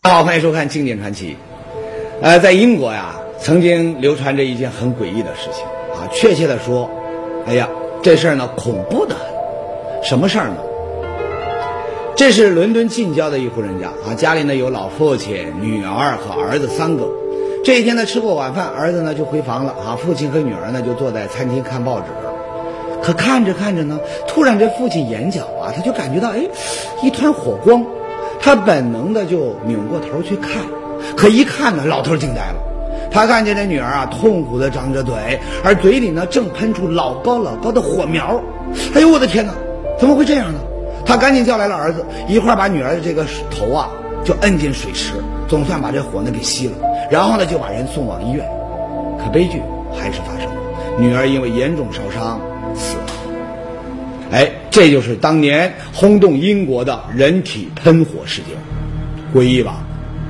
[0.00, 1.32] 大家好，欢迎收看《经典传奇》。
[2.22, 6.06] 呃，在英国呀，曾经流传着一件很诡异的事情啊。
[6.12, 6.88] 确切的说，
[7.46, 7.68] 哎呀，
[8.00, 10.04] 这事儿呢恐怖的很。
[10.04, 10.56] 什么事儿呢？
[12.16, 17.10] 这是伦敦近郊的一户人家啊，家里呢有老父亲、女儿和儿子三个。
[17.64, 22.06] 这一天呢，吃过晚饭，儿子呢就回房了啊，父亲和女儿呢就坐在餐厅看报纸。
[23.02, 26.42] 可看着看着呢，突然这父亲眼角啊，他就感觉到哎，
[27.02, 27.84] 一团火光，
[28.40, 30.62] 他本能的就扭过头去看，
[31.16, 32.56] 可一看呢，老头惊呆了，
[33.10, 35.14] 他看见这女儿啊，痛苦的张着嘴，
[35.62, 38.40] 而嘴里呢正喷出老高老高的火苗，
[38.94, 39.52] 哎呦我的天哪，
[39.98, 40.58] 怎么会这样呢？
[41.04, 43.88] 他赶紧叫来了儿子，一块把女儿的这个头啊
[44.24, 45.14] 就摁进水池，
[45.48, 46.76] 总算把这火呢给熄了，
[47.10, 48.46] 然后呢就把人送往医院，
[49.18, 49.62] 可悲剧
[49.92, 50.60] 还是发生了，
[50.98, 52.40] 女儿因为严重烧伤。
[52.74, 53.06] 死了，
[54.30, 58.56] 哎，这就是当年轰动英国的人体喷火事件，
[59.34, 59.84] 诡异吧？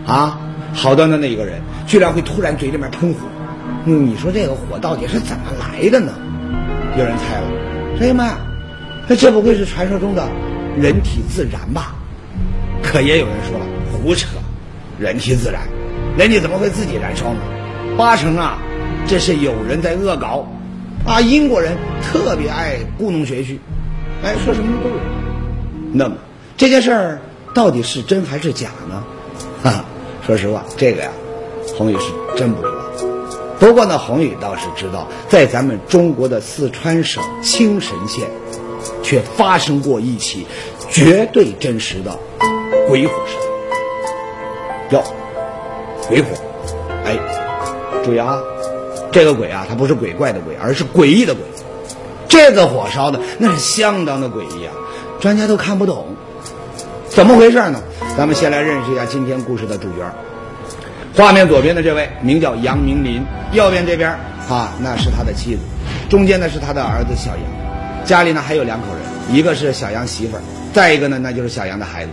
[0.06, 0.41] 啊，
[0.72, 3.20] 好端端的一个人，居然会突然嘴里面喷火，
[3.84, 6.12] 你说这个火到底是怎么来的呢？
[6.96, 7.46] 有人猜了，
[7.98, 8.26] 朋友们，
[9.08, 10.26] 那这不会是传说中的
[10.76, 11.94] 人体自燃吧？
[12.82, 14.28] 可也有人说了，胡扯，
[14.98, 15.62] 人体自燃，
[16.16, 17.41] 人体怎么会自己燃烧呢？
[17.96, 18.58] 八成啊，
[19.08, 20.46] 这是有人在恶搞。
[21.04, 23.58] 啊，英国人特别爱故弄玄虚，
[24.22, 24.97] 哎，说什么都有。
[25.92, 26.16] 那么
[26.56, 27.20] 这件事儿
[27.55, 29.05] 到底是真还是假呢？
[29.62, 29.84] 哈，
[30.27, 31.10] 说实话，这个呀，
[31.77, 32.75] 宏宇是真不知道。
[33.58, 38.28] 不过呢，宏宇倒是知道，在咱们中国的四川省青神县，
[39.02, 40.47] 却发生过一起
[40.91, 42.19] 绝对真实的
[42.88, 44.98] 鬼火事件。
[44.98, 45.03] 哟，
[46.08, 46.28] 鬼火，
[47.05, 47.19] 哎，
[48.05, 48.38] 注意啊！
[49.10, 51.42] 这个鬼啊，它不是鬼怪的鬼，而是诡异的鬼。
[52.28, 54.72] 这个火烧的那是相当的诡异啊，
[55.18, 56.06] 专家都看不懂，
[57.08, 57.82] 怎么回事呢？
[58.16, 60.04] 咱们先来认识一下今天故事的主角。
[61.16, 64.10] 画面左边的这位名叫杨明林，右边这边
[64.48, 65.60] 啊那是他的妻子，
[66.08, 68.04] 中间呢是他的儿子小杨。
[68.04, 70.42] 家里呢还有两口人，一个是小杨媳妇儿，
[70.72, 72.10] 再一个呢那就是小杨的孩子。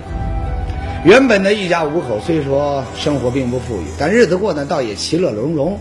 [1.03, 5.77] 原本的一家五口，虽说生活并不富裕，但日子过得倒也其乐融融。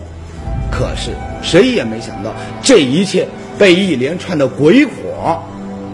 [0.71, 1.11] 可是
[1.41, 2.31] 谁也没想到，
[2.61, 3.27] 这一切
[3.57, 5.41] 被一连串的鬼火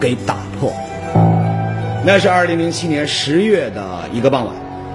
[0.00, 0.72] 给打破。
[2.04, 4.54] 那是二零零七年十月的一个傍晚，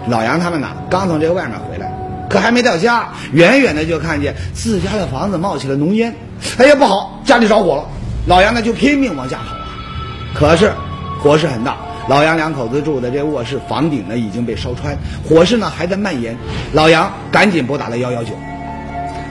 [0.10, 1.92] 老杨他们呢刚从这个外面回来，
[2.30, 6.14] 可还没到家，远远的就看见自家的房子冒起了浓烟。
[6.58, 7.86] 哎呀，不好，家里着火了！
[8.28, 9.70] 老杨呢就拼命往家跑啊。
[10.36, 10.72] 可是
[11.22, 11.78] 火势很大，
[12.10, 14.96] 老杨两口子住的这卧室房顶呢已经被烧穿，
[15.28, 16.38] 火势呢还在蔓延。
[16.74, 18.32] 老杨赶紧拨打了幺幺九。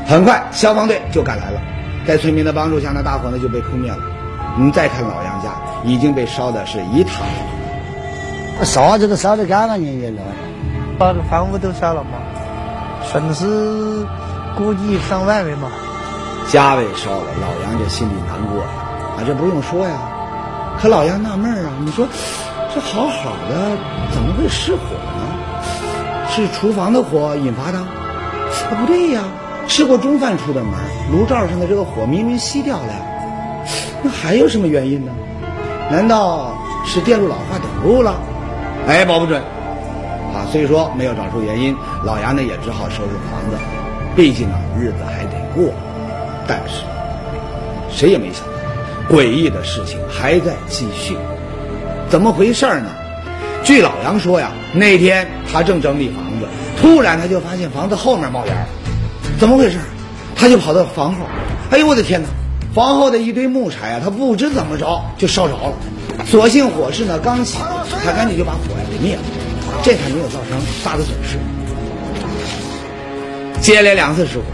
[0.06, 1.60] 很快，消防队就赶来了，
[2.06, 3.98] 在村民的帮助下，那大火呢就被扑灭了。
[4.56, 5.50] 你再看老杨家，
[5.84, 10.22] 已经被烧的是一塌糊涂，啥子都烧得干干净净的，
[10.98, 12.18] 把这房屋都烧了嘛，
[13.04, 14.06] 损失
[14.56, 15.68] 估计上万元嘛。
[16.48, 18.68] 家被烧了，老杨这心里难过呀，
[19.18, 19.94] 啊，这不用说呀。
[20.80, 22.06] 可老杨纳闷啊，你说
[22.72, 23.76] 这好好的
[24.12, 24.80] 怎么会失火
[25.16, 26.28] 呢？
[26.30, 27.78] 是厨房的火引发的？
[27.78, 27.86] 啊，
[28.78, 29.22] 不对呀。
[29.68, 30.72] 吃过中饭出的门，
[31.12, 33.64] 炉灶上的这个火明明熄掉了，
[34.02, 35.12] 那还有什么原因呢？
[35.90, 38.14] 难道是电路老化短路了？
[38.86, 39.42] 哎，保不准。
[40.34, 43.56] 啊，所以说没有找出原因，老杨呢也只好收拾房子，
[44.14, 45.72] 毕竟啊日子还得过。
[46.46, 46.82] 但是
[47.90, 51.16] 谁也没想到，诡异的事情还在继续。
[52.08, 52.90] 怎么回事呢？
[53.64, 56.46] 据老杨说呀，那天他正整理房子，
[56.80, 58.54] 突然他就发现房子后面冒烟。
[59.38, 59.78] 怎么回事？
[60.34, 61.20] 他就跑到房后，
[61.70, 62.28] 哎呦我的天哪！
[62.74, 65.72] 房后的一堆木柴啊，他不知怎么着就烧着了。
[66.26, 67.58] 所幸火势呢刚起，
[68.04, 69.22] 他赶紧就把火呀给灭了，
[69.82, 71.38] 这才没有造成大的损失。
[73.62, 74.44] 接连两次失火，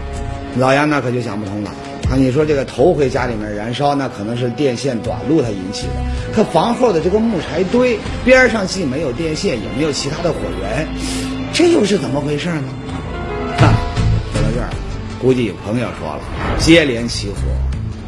[0.57, 1.69] 老杨那可就想不通了
[2.09, 2.15] 啊！
[2.15, 5.93] 你说这个头回家里面燃烧，那可能是电线短路它引起的。
[6.33, 10.87] 可房后的这个木柴堆边上既没有电线，也没有其他的火源，
[11.51, 12.63] 这又是怎么回事呢？
[15.23, 16.19] 估计有朋友说了，
[16.59, 17.35] 接连起火，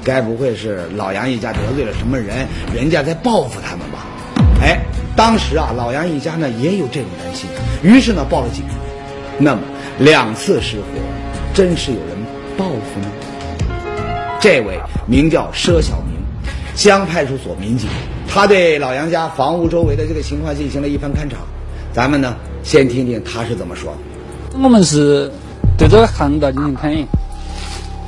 [0.04, 2.46] 该不会是老杨一家得罪了什么人，
[2.76, 4.06] 人家在报复他们吧？
[4.62, 4.78] 哎，
[5.16, 7.50] 当时啊，老杨一家呢也有这种担心，
[7.82, 8.66] 于是呢报了警。
[9.40, 9.62] 那么
[9.98, 10.84] 两次失火，
[11.54, 12.18] 真是有人
[12.58, 13.08] 报复吗？
[14.42, 14.78] 这位
[15.08, 16.18] 名叫佘小明，
[16.76, 17.90] 乡派出所民警，
[18.28, 21.38] 他对老杨家房屋周围的这个情况进行了一番勘查。
[21.94, 23.96] 咱们呢先听听他是怎么说。
[24.62, 25.32] 我们是。
[25.78, 27.08] 对这个巷道进行勘验，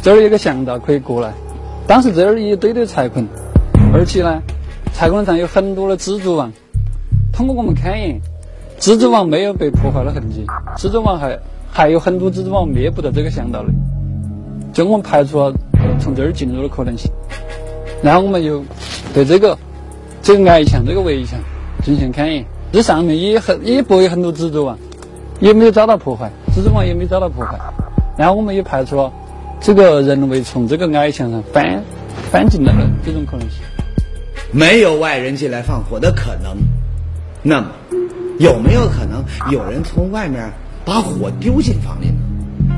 [0.02, 1.34] 这儿有个巷道可以过来。
[1.86, 3.28] 当时这儿一堆堆柴捆，
[3.94, 4.42] 而且呢，
[4.94, 6.52] 柴捆上有很多的蜘蛛网。
[7.34, 8.20] 通过我们勘验，
[8.80, 10.46] 蜘蛛网没有被破坏的痕迹，
[10.78, 11.38] 蜘蛛网还
[11.72, 13.70] 还有很多蜘蛛网灭不到这个巷道里，
[14.74, 15.54] 就我们排除了
[16.00, 17.12] 从这儿进入的可能性。
[18.02, 18.64] 然后我们又
[19.14, 19.58] 对这个
[20.22, 21.40] 这个矮墙、这个围墙
[21.84, 24.78] 进行勘验，这上面也很也布有很多蜘蛛网，
[25.40, 27.60] 也没有遭到破坏，蜘蛛网也没有遭到破坏。
[28.18, 29.12] 然后我们也排除了
[29.60, 31.84] 这个人为从这个矮墙上翻
[32.32, 33.60] 翻进来的这种可能性。
[34.52, 36.58] 没有外人进来放火的可能，
[37.44, 37.68] 那么
[38.40, 40.52] 有没有可能有人从外面
[40.86, 42.16] 把火丢进房里呢？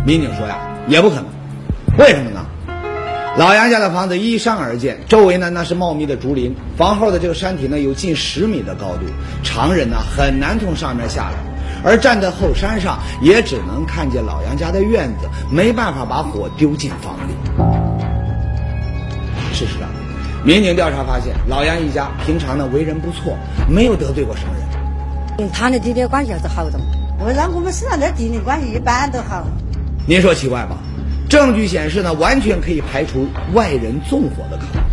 [0.05, 0.57] 民警说呀，
[0.87, 1.25] 也不可能。
[1.97, 2.45] 为什么呢？
[3.37, 9.05] 老杨家的房子依山而建，周围呢那是茂密的竹林，房后的这个山体呢有近十米的高度，
[9.43, 11.37] 常人呢很难从上面下来，
[11.83, 17.33] 而站在后山上也只能看见老杨家的院子，没办法把火丢进房里。
[19.53, 19.89] 事实上，
[20.45, 23.37] 民警调查发现，老杨一家平常呢为人不错，
[23.67, 24.53] 没有得罪过什么
[25.37, 25.49] 人。
[25.51, 26.85] 他的弟弟关系还是好的嘛。
[27.25, 29.45] 为啥我们身上的弟弟关系一般都好？
[30.07, 30.77] 您说奇怪吧？
[31.29, 34.83] 证据显示呢，完全可以排除外人纵火的可能。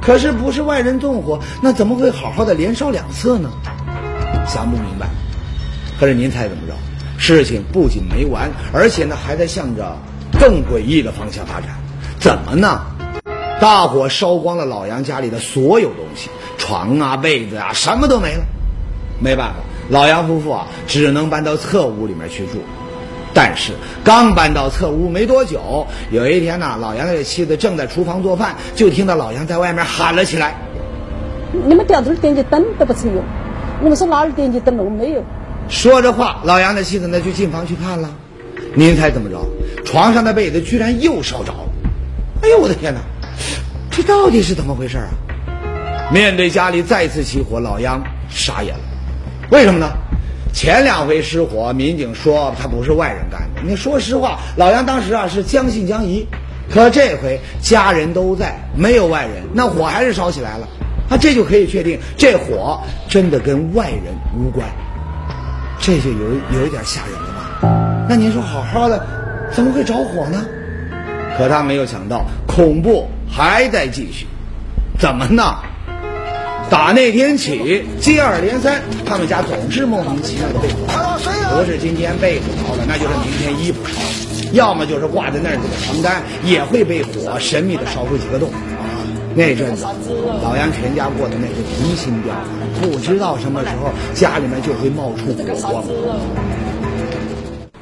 [0.00, 3.48] 可是不是外人纵火，那怎么会好好的连烧两次呢？
[4.46, 5.06] 想不明白。
[6.02, 6.74] 可是您猜怎么着？
[7.16, 9.96] 事情不仅没完，而且呢还在向着
[10.32, 11.68] 更诡异的方向发展。
[12.18, 12.80] 怎么呢？
[13.60, 16.28] 大火烧光了老杨家里的所有东西，
[16.58, 18.42] 床啊、被子啊，什么都没了。
[19.20, 19.54] 没办法，
[19.90, 22.58] 老杨夫妇啊，只能搬到侧屋里面去住。
[23.32, 23.72] 但是
[24.02, 30.56] 刚搬到侧屋没多久，有一天呢，老杨的妻子正在厨房做饭，就听到老杨在外面喊了起来。
[31.64, 33.22] 你们掉这儿点起灯都不成用，
[33.84, 34.82] 我们说哪儿点起灯了？
[34.90, 35.22] 没有。
[35.72, 38.10] 说着话，老杨的妻子呢就进房去看了。
[38.74, 39.40] 您猜怎么着？
[39.86, 41.64] 床上的被子居然又烧着了！
[42.42, 43.00] 哎呦我的天哪，
[43.90, 45.08] 这到底是怎么回事啊？
[46.12, 48.84] 面对家里再次起火，老杨傻眼了。
[49.50, 49.90] 为什么呢？
[50.52, 53.62] 前两回失火，民警说他不是外人干的。
[53.62, 56.28] 你说实话，老杨当时啊是将信将疑。
[56.70, 60.68] 可这回家人都在，没有外人，那火还是烧起来了。
[61.08, 62.78] 那这就可以确定，这火
[63.08, 64.68] 真的跟外人无关。
[65.84, 68.06] 这就有有一点吓人了吧？
[68.08, 69.04] 那您说好好的，
[69.52, 70.46] 怎么会着火呢？
[71.36, 74.24] 可他没有想到，恐怖还在继续。
[74.96, 75.56] 怎么呢？
[76.70, 80.86] 打那天起，接二连三，他们家总是莫名其妙的被火，
[81.58, 88.48] 不是今天被子着了，那就是明天衣服烧了，要么就是挂在那儿的床单也会被火神秘的烧出几个洞。
[89.34, 89.86] 那阵子，
[90.42, 92.44] 老杨全家过的那是提心吊胆，
[92.80, 95.84] 不知道什么时候家里面就会冒出火光。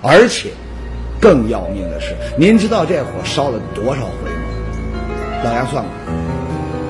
[0.02, 0.50] 而且，
[1.20, 4.42] 更要命的是，您知道这火烧了多少回吗？
[5.44, 5.90] 老杨算过，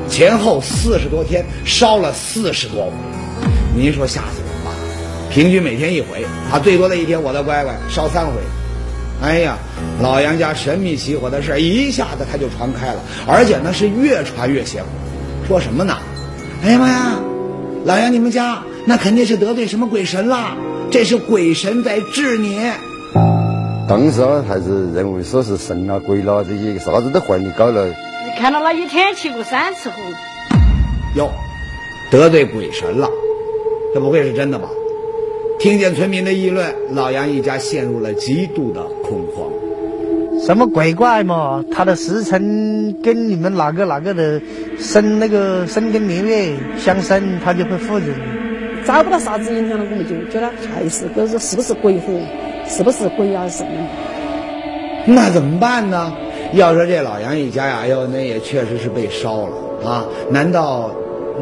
[0.09, 2.93] 前后四十多天烧了四十多回，
[3.75, 4.73] 您说吓死人吧？
[5.31, 8.33] 平均每天一回，啊，最多的一天我的乖乖烧三回。
[9.23, 9.59] 哎呀，
[10.01, 14.89] 老杨家神秘起火的事一下子他就传开了，而且呢是越传越邪乎。
[15.47, 15.97] 说什么呢？
[16.65, 17.21] 哎呀妈呀，
[17.85, 20.57] 老杨你们家那肯定是得罪什么鬼神啦！
[20.91, 22.59] 这是鬼神在治你。
[23.87, 27.87] 当时啊，还是认为说是神啦、鬼啦这些啥子都坏你搞了。
[27.87, 29.97] 你看到那一天起过三次火，
[31.15, 31.31] 哟，
[32.11, 33.11] 得罪鬼神了，
[33.93, 34.69] 这不会是真的吧？
[35.61, 39.47] 听见村民的议论，老杨一家陷入了极度的恐慌。
[40.41, 41.63] 什么鬼怪嘛？
[41.71, 44.41] 他的时辰跟你们哪个哪个的
[44.79, 48.87] 生那个生跟年月相生，他就会护着你。
[48.87, 52.15] 找不到啥子影响了，我们就觉得还是都是是不是鬼火，
[52.67, 53.71] 是不是鬼啊什么？
[55.05, 56.11] 那怎么办呢？
[56.55, 60.07] 要说这老杨一家呀，哟，那也确实是被烧了啊！
[60.31, 60.91] 难道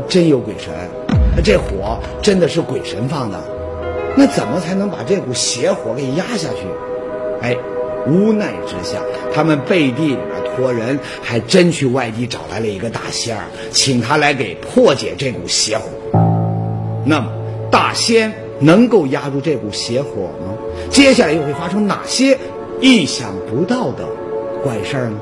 [0.08, 0.72] 真有鬼神？
[1.44, 3.38] 这火真的是鬼神放的？
[4.18, 6.66] 那怎么才能把这股邪火给压下去？
[7.40, 7.56] 哎，
[8.04, 8.98] 无奈之下，
[9.32, 15.86] 他们背地里面托人，还真去外地找来了一个大仙儿，请他来给破解这股邪火。
[17.04, 17.30] 那么，
[17.70, 20.58] 大仙能够压住这股邪火吗？
[20.90, 22.36] 接下来又会发生哪些
[22.80, 24.04] 意想不到的
[24.64, 25.20] 怪事儿呢？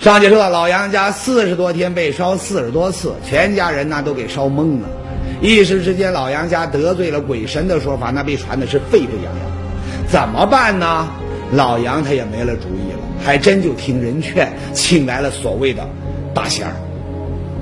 [0.00, 4.88] 上节说，老杨家四十多天被烧四十多次，全家人呢都给烧懵了。
[5.40, 10.08] 一时之间，老杨家得罪了鬼神的说法，那被传的是沸沸扬扬。
[10.08, 11.08] 怎么办呢？
[11.52, 15.88] 老杨他也没了主意了，还真就听人劝，请来了所谓的
[16.34, 16.72] 大仙儿。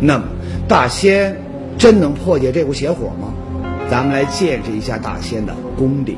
[0.00, 0.24] 那么，
[0.66, 1.36] 大仙
[1.78, 3.32] 真能破解这股邪火吗？
[3.88, 6.16] 咱们来见识一下大仙的功力。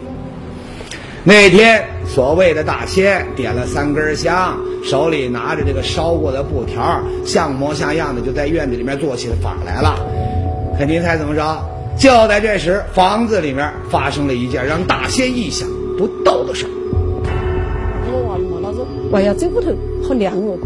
[1.24, 9.98] 那天，所谓的大仙点了三根香，手里拿着这个烧过的布条，像模像样的就在院子里面做起了法来了。
[10.78, 11.42] 可您猜怎么着？
[11.98, 15.68] 就在这时，房子里面发生了一件让大仙意想
[15.98, 16.70] 不到的事儿。
[18.06, 19.72] 我娃嘛，那时候娃呀，这屋头
[20.06, 20.56] 好亮哦，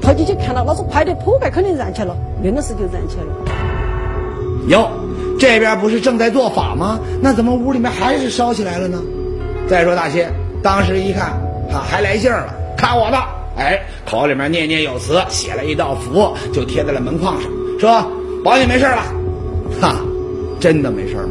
[0.00, 3.30] 跑进去看了，老子快点铺盖肯定燃起来了，硬的是就燃起来了。
[4.68, 4.88] 哟，
[5.38, 6.98] 这边不是正在做法吗？
[7.20, 8.98] 那怎么屋里面还是烧起来了呢？
[9.68, 10.32] 再说大仙
[10.62, 11.32] 当时一看，
[11.70, 13.18] 哈，还来劲儿了，看我的！
[13.58, 18.10] 哎，口里面念念有词，写了一道符，就贴在了门框上，说
[18.42, 19.02] 保你没事了。
[20.58, 21.30] 哈，真的没事吗？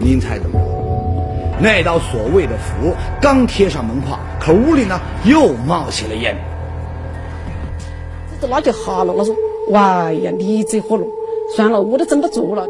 [0.00, 1.58] 您猜怎么着？
[1.60, 6.36] 那道所谓的符刚贴上门框，可屋里呢又冒起了烟。
[8.40, 9.34] 这那就哈了，他说
[9.70, 11.04] ：“哇呀，你这火了，
[11.56, 12.68] 算了，我都整不住了。”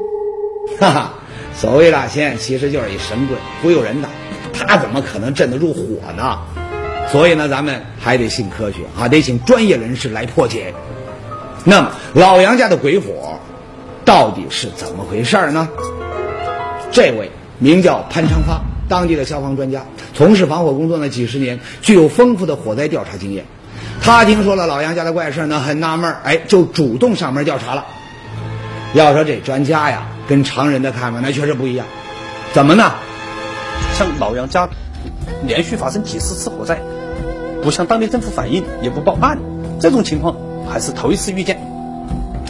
[0.81, 1.15] 哈哈，
[1.55, 4.09] 所谓大仙其实就是一神棍，忽悠人的，
[4.55, 5.81] 他怎么可能镇得住火
[6.17, 6.39] 呢？
[7.09, 10.73] 所以呢，咱们还得信科学啊，得请专业人士来破解。
[11.65, 13.39] 那么老杨家的鬼火
[14.09, 15.69] 到底是怎么回事呢？
[16.91, 19.85] 这位名叫潘昌发，当地的消防专家，
[20.15, 23.45] 从事防火工作呢几十年，具有丰富的火灾调查经验。
[24.01, 27.85] 他听说了老杨家的怪事呢，很纳闷哎，就主动上门调查了。
[28.95, 31.85] 要说这专家呀，跟常人的看法那确实不一样。
[32.55, 32.95] 怎么呢？
[33.93, 34.71] 像老杨家
[35.47, 36.81] 连续发生几十次火灾，
[37.63, 39.39] 不向当地政府反映，也不报案，
[39.79, 40.35] 这种情况
[40.67, 41.61] 还是头一次遇见。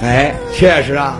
[0.00, 1.16] 哎，确实啊，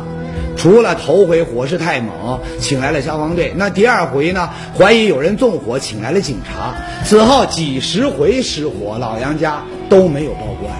[0.59, 6.75] 除了头回火势太猛，请来了消防队，那第二回呢，怀疑有人纵火，请来了警察。
[7.05, 10.77] 此后几十回失火，老杨家都没有报过案，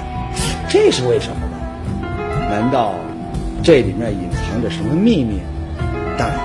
[0.69, 1.57] 这是为什么呢？
[2.51, 2.93] 难道
[3.63, 5.41] 这里面隐藏着什么秘密？
[6.19, 6.37] 当然，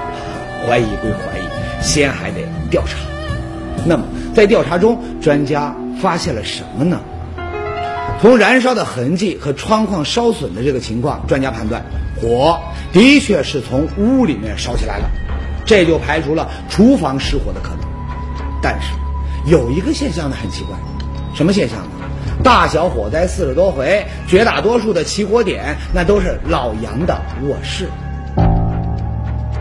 [0.67, 2.99] 怀疑归怀疑，先还得调查。
[3.83, 4.03] 那么，
[4.35, 6.99] 在调查中，专家发现了什么呢？
[8.21, 11.83] 从燃烧的痕迹和窗框烧损的这个情况，专家判断
[12.23, 12.57] 火
[12.93, 15.05] 的确是从屋里面烧起来的，
[15.65, 17.79] 这就排除了厨房失火的可能。
[18.61, 18.93] 但是
[19.45, 20.77] 有一个现象呢很奇怪，
[21.35, 21.89] 什么现象呢？
[22.41, 27.89] 大小火灾四十多回，绝大多数的起火点那都是老杨的卧室。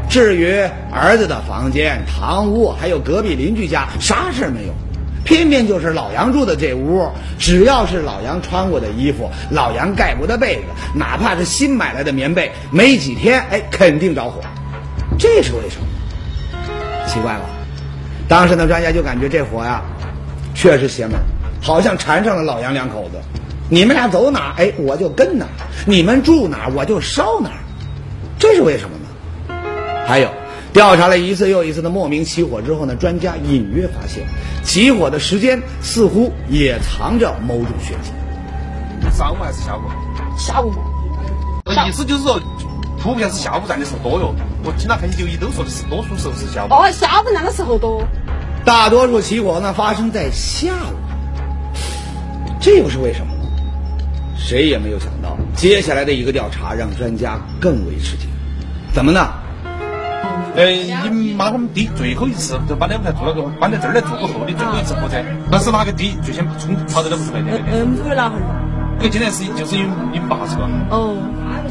[0.09, 0.53] 至于
[0.93, 4.73] 儿子的房间、堂屋，还有隔壁邻居家，啥事儿没有。
[5.25, 10.63] 偏偏就是老杨住的这屋，只要是老杨穿过的衣服，老杨盖过的被子，
[10.95, 14.41] 哪怕是新买来的棉被，没几天，哎，肯定着火。
[15.19, 15.87] 这是为什么？
[17.07, 17.41] 奇怪吧？
[18.29, 19.83] 当时的专家就感觉这火呀，
[20.55, 21.19] 确实邪门，
[21.61, 23.21] 好像缠上了老杨两口子。
[23.69, 25.47] 你们俩走哪，哎，我就跟哪；
[25.87, 27.51] 你们住哪，我就烧哪。
[28.39, 29.55] 这是为什么呢？
[30.07, 30.29] 还有。
[30.73, 34.27] 调查了一次又一次的莫名起火之后呢，专家隐约发现，
[34.65, 38.11] 起火的时间似乎也藏着某种玄机。
[39.15, 39.83] 上午还是下午？
[40.39, 40.79] 下午嘛。
[41.87, 42.41] 意思就是说，
[42.99, 44.35] 普遍是下午站的时候多哟。
[44.65, 46.69] 我听他分析就一都说的是多数时候是下午。
[46.71, 48.03] 哦，下午那个时候多。
[48.65, 50.97] 大多数起火呢发生在下午，
[52.61, 53.41] 这又是为什么呢？
[54.37, 58.27] 谁也没有想到，接下来的一个调查让专家更为吃惊。
[58.95, 59.33] 怎么呢？
[60.55, 60.67] 呃，
[61.11, 67.59] 你妈他们弟最后一次就搬来屋头住那个，搬到这儿来住过后的最后一次火灾，那是哪个弟最先冲跑到那屋头来的？
[67.73, 68.43] 嗯，不会哪会儿？
[68.99, 70.69] 这个竟然是就是因为你们爸是吧？
[70.91, 71.17] 哦，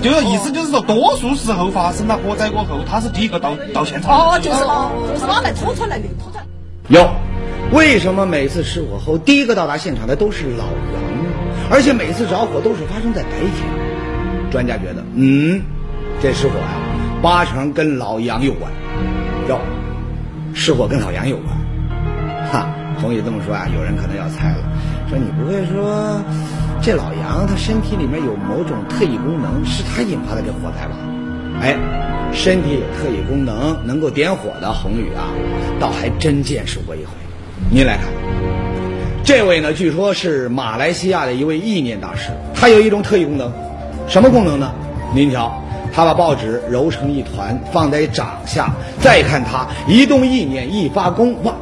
[0.01, 4.11] 就意思就是说，多数时候发生了火灾过后，他是第一个到到现场。
[4.11, 6.43] 哦，就是哦，就是他来拖出来的，拖出来。
[6.87, 7.07] 有，
[7.71, 11.29] 为什么每次失火后第一个到达现场的都是老杨呢？
[11.69, 14.49] 而且每次着火都是发生在白天。
[14.49, 15.61] 专家觉得，嗯，
[16.19, 16.67] 这失火呀。
[17.21, 18.71] 八成跟老杨有关，
[19.47, 19.59] 哟，
[20.55, 21.55] 失火跟老杨有关，
[22.51, 22.67] 哈，
[22.99, 24.57] 冯宇这么说啊，有人可能要猜了，
[25.07, 26.19] 说你不会说
[26.81, 30.95] 这老杨他身体里面有某种特异功能，是他引发的这火灾吧？
[31.61, 31.77] 哎，
[32.33, 35.29] 身体有特异功能能够点火的红宇啊，
[35.79, 37.11] 倒还真见识过一回。
[37.69, 38.05] 您来看，
[39.23, 43.53] 这位呢，据说是马来西亚的一位意念大师，他有一种特异功能，
[44.07, 44.73] 什么功能呢？
[45.13, 45.55] 您瞧。
[45.93, 51.53] 他把报纸揉成一团，放在掌下，再看他一动意念，一发功，哇，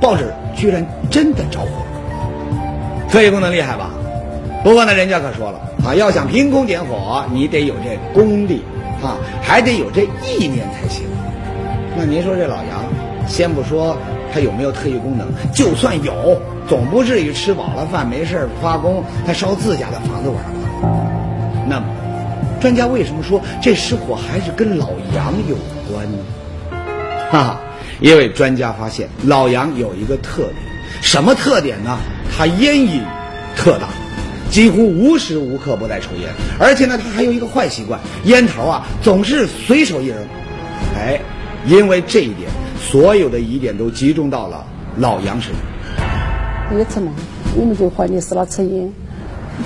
[0.00, 3.08] 报纸居然真的着火了！
[3.10, 3.90] 特异功能厉害吧？
[4.64, 8.62] 不过呢，人家可说了啊，要想凭空点火，你得有这功力
[9.02, 11.04] 啊，还得有这意念才行。
[11.96, 12.84] 那您说这老杨，
[13.26, 13.96] 先不说
[14.32, 20.98] 他有没有特异功能，就算有，总不至于吃饱了饭没事发功，他烧自家的房子玩吧？
[21.68, 21.86] 那么。
[22.62, 25.56] 专家为什么说这失火还是跟老杨有
[25.90, 26.18] 关呢？
[27.28, 27.60] 哈，
[28.00, 30.54] 因为专家发现老杨有一个特点，
[31.00, 31.98] 什么特点呢？
[32.30, 33.02] 他烟瘾
[33.56, 33.88] 特大，
[34.48, 40.16] 几乎无时无刻不在抽烟，而且呢，他还有一个坏习惯，烟头啊总是随手一扔。
[40.94, 41.20] 哎，
[41.66, 42.48] 因为这一点，
[42.80, 44.64] 所有的疑点都集中到了
[44.98, 46.78] 老杨身上。
[46.78, 47.12] 也承认，
[47.56, 48.92] 我们就怀疑是他抽烟，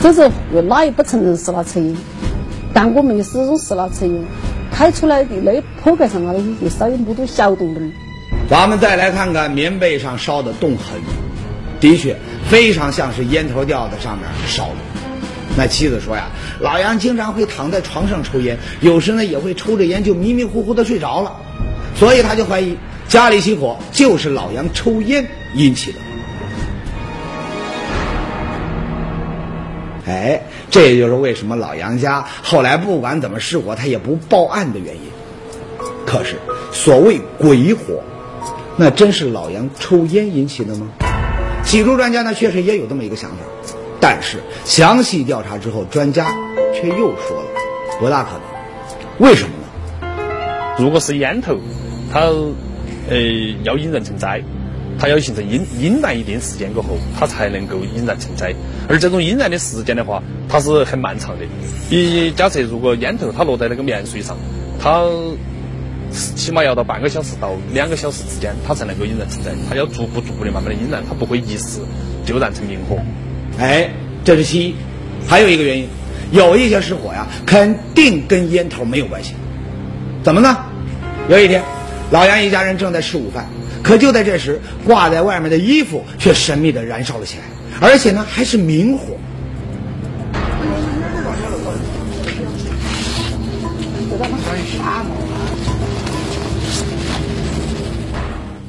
[0.00, 0.30] 只是
[0.62, 1.94] 哪也不承认是他抽烟，
[2.76, 4.22] 但我们始终是他抽烟。
[4.70, 7.90] 开出来的那铺盖上啊那些就稍有木多小洞洞。
[8.50, 11.00] 咱们再来看看棉被上烧的洞痕，
[11.80, 12.14] 的确
[12.50, 14.74] 非常像是烟头掉在上面烧的。
[15.56, 16.26] 那妻子说呀，
[16.60, 21.32] 老杨经常会躺在床上抽烟，有时呢也会抽着烟就迷迷糊糊的睡着了，
[21.94, 22.76] 所以他就怀疑
[23.08, 25.98] 家里起火就是老杨抽烟引起的。
[30.06, 30.42] 哎，
[30.76, 35.00] 这也就是为什么老杨家后来不管怎么失火，他也不报案的原因。
[36.04, 36.36] 可是
[36.70, 38.02] 所谓鬼火，
[38.76, 40.88] 那真是老杨抽烟引起的吗？
[41.64, 43.36] 起初专家呢确实也有这么一个想法，
[44.02, 46.26] 但是详细调查之后，专家
[46.74, 47.46] 却又说了，
[47.98, 49.26] 不大可能。
[49.26, 49.54] 为什么
[50.02, 50.76] 呢？
[50.78, 51.56] 如果是烟头，
[52.12, 52.20] 它
[53.08, 53.16] 呃
[53.62, 54.42] 要引人成灾，
[54.98, 58.54] 它要形成阴阴燃一定时间过后，它才能够引燃成灾。
[58.88, 61.44] 而这种引燃的时间的话，它是很漫长的。
[61.90, 64.36] 你假设如果烟头它落在那个棉絮上，
[64.80, 65.04] 它
[66.10, 69.50] 起码要到半个小时到两个小时之间，它才能够引燃成灾。
[69.68, 71.80] 它要逐步逐步的慢慢的引燃，它不会一时
[72.24, 72.98] 就燃成明火。
[73.58, 73.90] 哎，
[74.24, 74.74] 这是其一。
[75.26, 75.88] 还有一个原因，
[76.30, 79.34] 有一些失火呀，肯定跟烟头没有关系。
[80.22, 80.56] 怎么呢？
[81.28, 81.62] 有一天，
[82.12, 83.48] 老杨一家人正在吃午饭，
[83.86, 87.44] 可就在这时，挂在外面的衣服却神秘的燃烧了起来，
[87.80, 89.16] 而且呢还是明火。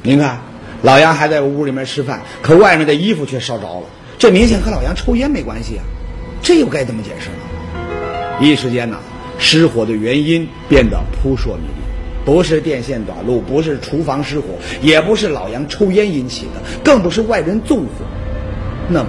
[0.04, 0.38] 您看，
[0.82, 3.82] 老杨还在屋里面吃饭，可外面的衣服却烧着了，
[4.20, 5.84] 这明显和老杨抽烟没关系啊！
[6.40, 7.36] 这又该怎么解释呢？
[8.40, 8.96] 一时间呢，
[9.36, 11.87] 失火的原因变得扑朔迷离，
[12.28, 14.48] 不是电线短路，不是厨房失火，
[14.82, 18.04] 也不是老杨抽烟引起的，更不是外人纵火。
[18.90, 19.08] 那么，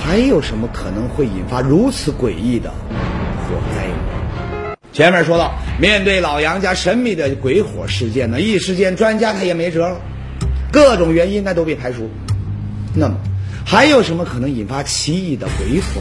[0.00, 4.76] 还有什么可能会引发如此诡异的火灾呢？
[4.92, 10.00] 前面说到，面对老杨家神秘的鬼火事件呢，一时间专家他也没辙了，
[10.70, 12.08] 各种原因那都被排除。
[12.94, 13.16] 那么，
[13.64, 16.00] 还有什么可能引发奇异的鬼火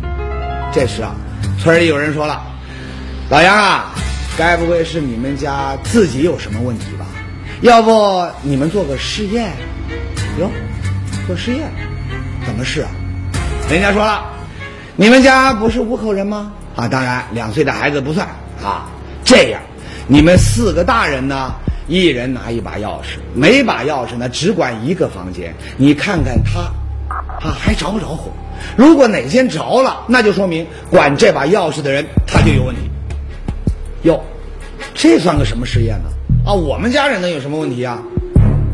[0.00, 0.70] 呢？
[0.72, 1.14] 这时啊，
[1.58, 2.40] 村里有人说了
[3.28, 3.92] ：“老杨啊，
[4.36, 7.06] 该不会是你们家自己有什么问题吧？
[7.60, 9.52] 要不你们做个试验？
[10.40, 10.50] 哟，
[11.26, 11.70] 做试验？
[12.44, 12.90] 怎么试啊？
[13.70, 14.24] 人家说了，
[14.96, 16.52] 你们家不是五口人吗？
[16.74, 18.26] 啊，当然两岁的孩子不算
[18.62, 18.90] 啊。
[19.24, 19.60] 这样，
[20.08, 21.52] 你们四个大人呢，
[21.86, 26.60] 一人拿一把钥匙，每把钥匙呢只管一个房间，你看看他，
[27.46, 28.32] 啊还着不着火？
[28.76, 32.90] 如果哪间着了，那就说明管这把钥匙的人他就有问题。
[34.02, 34.20] 哟，
[34.94, 36.10] 这算个什么实验呢？
[36.44, 38.02] 啊，我们家人能有什么问题啊？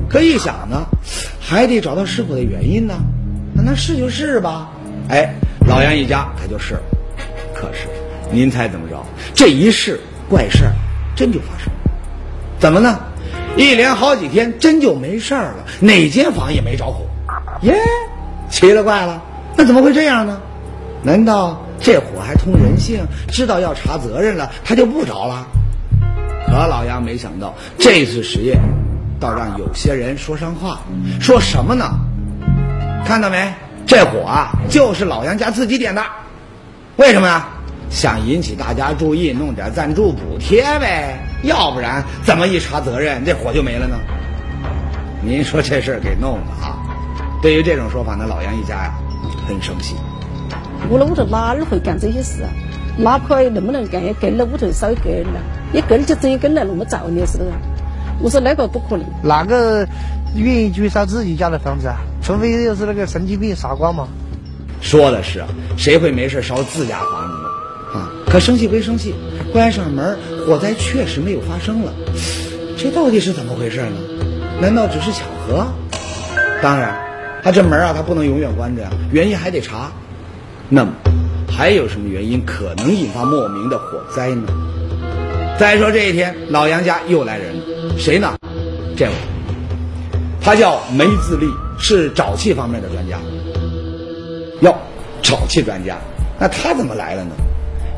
[0.08, 0.86] 可一想呢，
[1.40, 2.94] 还得找到失火的原因呢。
[3.54, 4.70] 那那试就试吧。
[5.10, 5.34] 哎，
[5.66, 6.80] 老杨一家他就试了。
[7.54, 7.88] 可是，
[8.30, 8.96] 您猜怎么着？
[9.34, 10.72] 这一试，怪事儿
[11.14, 11.90] 真就发生了。
[12.58, 12.98] 怎么呢？
[13.56, 17.04] 一连好几天，真就没事儿了，哪间房也没着火。
[17.62, 17.74] 耶，
[18.48, 19.22] 奇了怪了，
[19.56, 20.40] 那怎么会这样呢？
[21.02, 23.06] 难道这火还通人性？
[23.28, 25.46] 知道要查责任了，他就不着了？
[26.46, 28.58] 可老杨没想到，这次实验
[29.20, 30.80] 倒让有些人说上话，
[31.20, 31.98] 说什么呢？
[33.06, 33.52] 看到没？
[33.86, 36.02] 这火啊，就是老杨家自己点的。
[36.96, 37.48] 为什么呀？
[37.90, 41.18] 想引起大家注意，弄点赞助补贴呗。
[41.42, 43.96] 要不然怎么一查责任，这火就没了呢？
[45.22, 46.76] 您说这事儿给弄的啊！
[47.40, 48.94] 对于这种说法呢，老杨一家呀
[49.46, 49.94] 很生气。
[50.90, 52.50] 我那屋头哪儿会干这些事啊？
[52.96, 55.40] 哪怕能不能干，也跟了屋头稍微跟了，
[55.72, 57.44] 也跟就真跟来那么造孽似的。
[58.20, 59.06] 我说那个不可能。
[59.22, 59.86] 哪个
[60.34, 61.98] 愿意去烧自己家的房子啊？
[62.22, 64.08] 除非又是那个神经病傻瓜嘛。
[64.80, 65.44] 说的是，
[65.76, 68.00] 谁会没事烧自家房子呢？
[68.00, 69.14] 啊，可生气归生气，
[69.52, 71.92] 关上门，火灾确实没有发生了。
[72.76, 73.96] 这到底是怎么回事呢？
[74.60, 75.66] 难道只是巧合？
[76.60, 76.96] 当然，
[77.44, 79.92] 他这门啊，他不能永远关着呀，原因还得查。
[80.70, 80.92] 那么，
[81.50, 84.42] 还有什么原因可能引发莫名的火灾呢？
[85.58, 88.36] 再说这一天，老杨家又来人了，谁呢？
[88.94, 89.12] 这位，
[90.42, 91.46] 他叫梅自立，
[91.78, 93.18] 是沼气方面的专家。
[94.60, 94.76] 哟，
[95.22, 95.96] 沼气专家，
[96.38, 97.30] 那他怎么来了呢？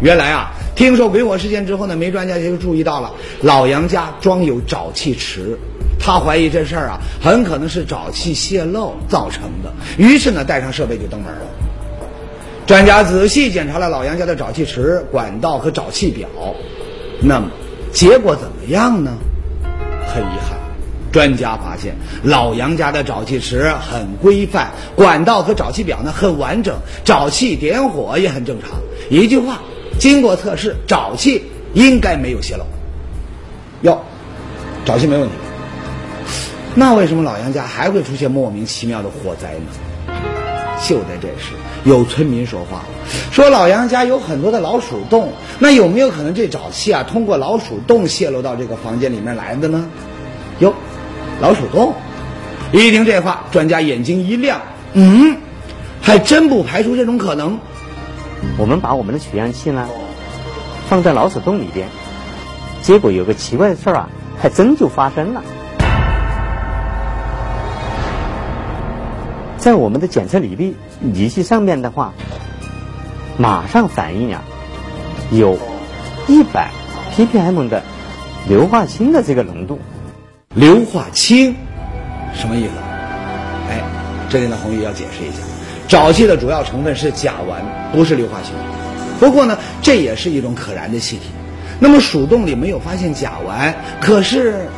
[0.01, 5.59] 原来啊，听说鬼火事件之后呢，梅专家就注意到了老杨家装有沼气池，
[5.99, 11.47] 他怀疑这事儿啊，很可能是沼气泄漏造成的，于是呢，带上设备就登门了。
[12.71, 16.29] 专家仔细检查了老杨家的沼气池、管道和沼气表，
[17.21, 17.51] 那么
[17.91, 19.11] 结果怎么样呢？
[20.07, 20.57] 很遗憾，
[21.11, 28.79] 专家发现老杨家的沼气池很规范，管道和沼气表呢很完整，沼气点火也很正常。
[29.11, 29.63] 一句话，
[29.99, 32.65] 经过测试，沼气应该没有泄漏。
[33.83, 34.01] 哟，
[34.87, 35.35] 沼气没问题。
[36.77, 40.50] 那为什么老杨家还会出现莫名其妙的火灾呢？
[40.83, 41.53] 就在这时，
[41.85, 42.85] 有村民说话了，
[43.31, 49.89] 说老杨家有很多的老鼠洞，那有没有可能这沼气啊通过老鼠洞泄露到这个房间里面来的呢？
[50.59, 50.75] 哟，
[51.41, 51.95] 老鼠洞！
[52.73, 54.61] 一听这话，专家眼睛一亮，
[54.95, 55.37] 嗯，
[56.01, 57.59] 还真不排除这种可能。
[58.57, 59.87] 我们把我们的取样器呢
[60.89, 61.89] 放在老鼠洞里边，
[62.83, 64.09] 结果有个奇怪的事儿啊，
[64.41, 65.43] 还真就发生了。
[69.61, 70.75] 在我们的检测履历
[71.13, 72.15] 仪器上面的话，
[73.37, 74.43] 马上反映啊，
[75.31, 75.59] 有
[76.27, 76.71] 一百
[77.15, 77.83] ppm 的
[78.49, 79.79] 硫化氢的这个浓度。
[80.55, 81.55] 硫化氢
[82.35, 82.71] 什么意思？
[83.69, 83.83] 哎，
[84.31, 85.43] 这里呢，红玉要解释一下，
[85.89, 88.55] 沼气的主要成分是甲烷，不是硫化氢。
[89.21, 91.25] 不过呢，这也是一种可燃的气体。
[91.79, 94.69] 那么鼠洞里没有发现甲烷，可是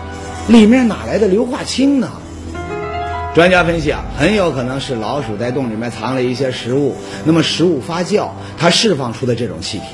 [0.48, 2.10] 里面哪来的硫化氢呢？
[3.34, 9.84] 专家分析啊，很有可能是老鼠在洞里面藏了一些食物，那么食物发酵，它释放出的这种气体，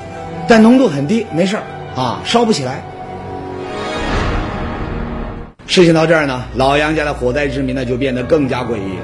[0.48, 1.62] 但浓度很低，没事儿
[1.94, 2.82] 啊，烧不起来。
[5.68, 8.98] 事情到这儿呢，老杨家的火灾之谜呢就变得更加诡异，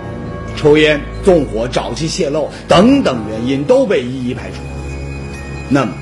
[0.57, 4.57] 抽烟、纵火、沼气泄漏等等原因都被一一排除。
[5.69, 5.93] 那么，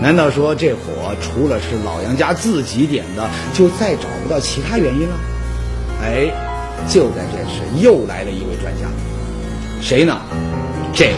[0.00, 5.14] 难道说这火除了是老杨家自己点的，就再找不到其他原因了？
[6.04, 6.30] 哎，
[6.88, 8.86] 就在这时，又来了一位专家，
[9.80, 10.20] 谁呢？
[10.92, 11.14] 这位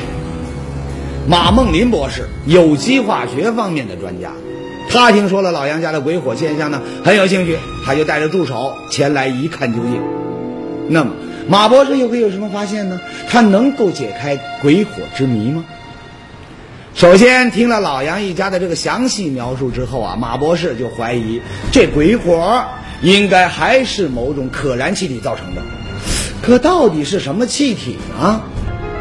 [1.27, 4.31] 马梦林博士，有机化学方面的专家。
[4.90, 10.00] 他听说了老杨家的鬼火现象呢，很有兴趣，他就带着助手前来一看究竟。
[10.88, 11.12] 那么，
[11.48, 13.00] 马博士又会有什么发现呢？
[13.29, 15.64] 他能够解开鬼火之谜吗？
[16.94, 21.40] 首先，听了老杨一家的这个详细描述之后啊，马博士就怀疑
[21.72, 22.64] 这鬼火
[23.05, 25.62] 应该还是某种可燃气体造成的。
[26.43, 28.40] 可到底是什么气体呢？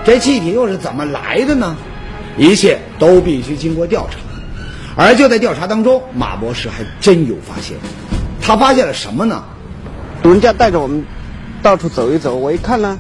[0.06, 1.78] 这气体又是怎么来的呢？
[2.38, 4.18] 一切都必须经过调查。
[4.96, 7.78] 而就在调查当中，马博士还真有发现。
[8.42, 9.46] 他发现了什么呢？
[10.22, 11.06] 主人家带着我们
[11.62, 13.00] 到处走一走，我一看呢，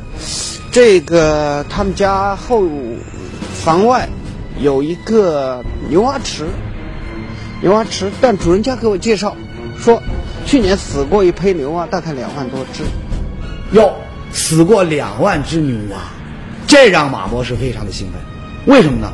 [0.72, 2.64] 这个他们家后
[3.54, 4.08] 房外
[4.58, 6.46] 有一个牛蛙池，
[7.62, 8.10] 牛蛙池。
[8.22, 9.36] 但主人家给我介绍
[9.78, 10.02] 说，
[10.54, 12.84] 去年死过一批牛蛙，大概两万多只。
[13.76, 13.92] 哟，
[14.32, 15.98] 死过两万只牛蛙，
[16.68, 18.22] 这让马博士非常的兴奋。
[18.72, 19.12] 为什么呢？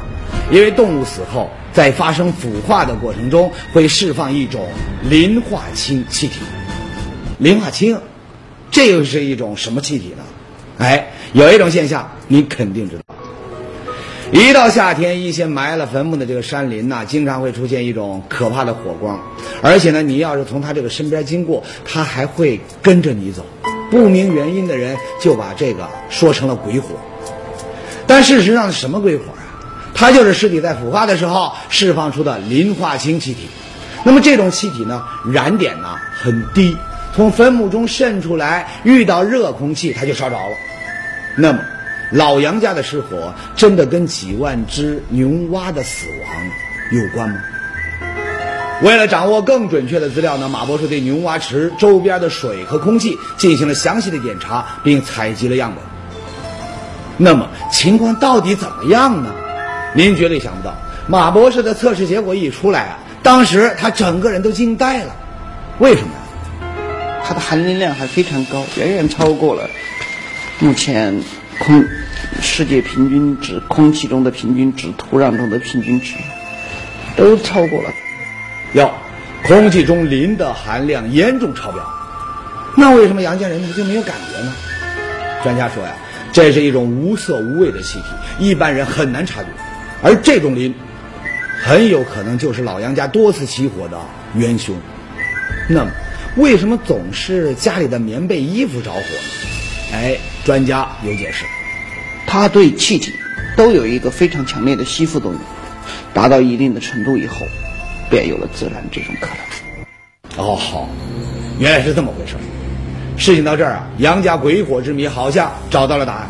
[0.51, 1.49] 因为动物死后。
[1.71, 4.67] 在发生腐化的过程中，会释放一种
[5.03, 6.41] 磷化氢气体。
[7.37, 7.97] 磷化氢，
[8.69, 10.23] 这又是一种什么气体呢？
[10.79, 13.03] 哎，有一种现象你肯定知道。
[14.31, 19.19] 一到夏天，一些埋了坟墓的这个山林呐，经常会出现一种可怕的火光，
[19.61, 23.43] 而且呢，你要是从他这个身边经过，他还会跟着你走。
[23.89, 26.89] 不明原因的人就把这个说成了鬼火，
[28.05, 29.41] 但事实上是什么鬼火啊？
[29.95, 33.47] 它就是尸体在腐化的时候释放出的磷化氢气体，
[34.03, 36.77] 那么这种气体呢，燃点呢很低，
[37.15, 40.55] 从坟墓中渗出来，遇到热空气它就烧着了。
[41.35, 41.59] 那么，
[42.11, 46.29] 老杨家的失火真的跟几万只牛蛙的死亡
[46.91, 47.39] 有关吗？
[48.81, 55.83] 为了掌握更准确的资料呢，马博士对牛蛙池周边的水和空气进行了详细的检查，并采集了样本。
[57.17, 59.35] 那么情况到底怎么样呢？
[59.93, 60.73] 您绝对想不到，
[61.07, 65.15] 马博士的测试结果一出来啊，当时他整个人都惊呆了。
[65.79, 66.19] 为什么呢？
[67.25, 69.69] 它的含磷量还非常高，远远超过了
[70.59, 71.21] 目前
[71.59, 71.85] 空
[72.41, 76.15] 世界平均值、空气中的平均值、土壤中的平均值，
[77.15, 77.89] 都超过了。
[78.73, 78.91] 哟，
[79.45, 81.85] 空气中磷的含量严重超标。
[82.77, 84.53] 那为什么杨家人他就没有感觉呢？
[85.43, 85.93] 专家说呀，
[86.31, 88.05] 这是一种无色无味的气体，
[88.39, 89.49] 一般人很难察觉。
[90.01, 90.73] 而这种磷，
[91.61, 93.99] 很有可能就是老杨家多次起火的
[94.33, 94.75] 元凶。
[95.67, 95.91] 那么，
[96.37, 99.93] 为什么总是家里的棉被、衣服着火呢？
[99.93, 101.45] 哎，专家有解释，
[102.25, 103.13] 它对气体
[103.57, 105.41] 都有一个非常强烈的吸附作用，
[106.13, 107.45] 达到一定的程度以后，
[108.09, 110.45] 便有了自燃这种可能。
[110.45, 110.87] 哦，好，
[111.59, 112.35] 原来是这么回事。
[113.17, 116.29] 事情到这儿啊，杨家鬼火之谜好像找到了答案，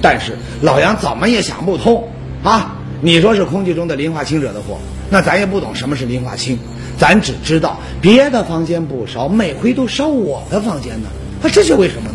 [0.00, 2.08] 但是老杨怎么也想不通
[2.42, 2.76] 啊。
[3.02, 4.78] 你说是空气中的磷化氢惹的祸，
[5.10, 6.58] 那咱也不懂什么是磷化氢，
[6.98, 11.08] 咱只知道别的房间不烧，每回都烧我的房间呢，
[11.42, 12.10] 那这是为什么？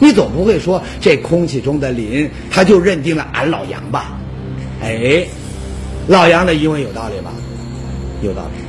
[0.00, 4.18] 你总不会说这空气中的磷，他就认定了俺老杨吧？
[4.82, 5.26] 哎，
[6.08, 7.30] 老杨的疑问有道理吧？
[8.22, 8.64] 有道理。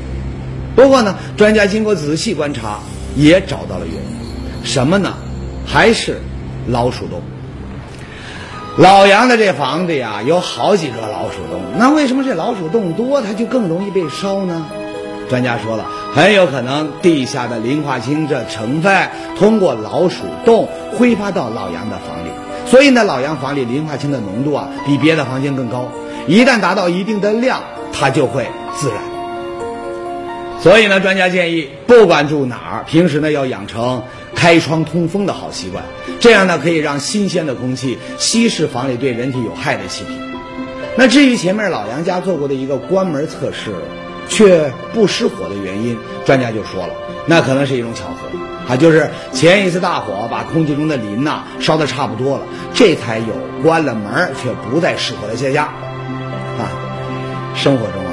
[0.76, 2.80] 不过呢，专家经过仔细观察，
[3.16, 5.14] 也找到了原因，什么呢？
[5.66, 6.20] 还是
[6.68, 7.22] 老鼠洞。
[8.78, 11.62] 老杨的这房子呀，有好几个老鼠洞。
[11.78, 14.68] 那为什么这老鼠洞多，它就更容易被烧呢？
[15.32, 22.30] 专家说了，很有可能地下的磷化氢这成分通过老鼠洞挥发到老杨的房里，
[22.70, 25.90] 所以呢，老杨房里磷化氢的浓度啊比别的房间更高。
[26.28, 27.62] 一旦达到一定的量，
[27.94, 28.98] 它就会自燃。
[30.60, 34.04] 所以呢，专家建议，不管住哪儿，平时呢要养成
[34.36, 35.82] 开窗通风的好习惯，
[36.20, 40.12] 这样呢可以让新鲜的空气稀释房里对人体有害的气体。
[40.98, 43.72] 那至于前面老杨家做过的一个关门测试。
[44.32, 46.94] 却不失火的原因，专家就说了，
[47.28, 56.72] 那可能是一种巧合啊，就是前一次大火把空气中的磷呐烧得差不多了，这才有关了门却不再失火的现象啊。
[57.54, 58.12] 生活中啊，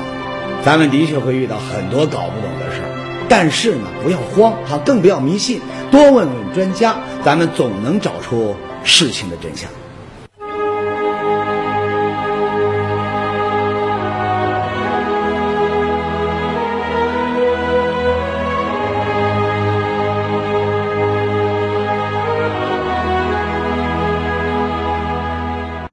[0.64, 2.90] 咱们的确会遇到很多搞不懂的事儿，
[3.28, 5.60] 但是呢，不要慌哈，更不要迷信，
[5.92, 9.70] 多问问专家，咱们总能找出事情的真相。